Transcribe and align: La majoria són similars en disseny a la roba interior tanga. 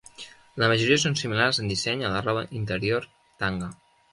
La 0.61 0.69
majoria 0.71 1.01
són 1.03 1.17
similars 1.19 1.61
en 1.65 1.69
disseny 1.73 2.03
a 2.07 2.11
la 2.17 2.25
roba 2.29 2.45
interior 2.63 3.07
tanga. 3.45 3.71